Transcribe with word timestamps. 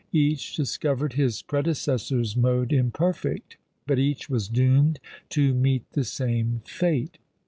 Each 0.13 0.55
discovered 0.55 1.13
his 1.13 1.43
predecessor's 1.43 2.35
mode 2.35 2.73
imperfect, 2.73 3.57
but 3.85 3.99
each 3.99 4.31
was 4.31 4.47
doomed 4.47 4.99
to 5.29 5.53
meet 5.53 5.91
the 5.91 6.03
same 6.03 6.63
fate. 6.65 7.19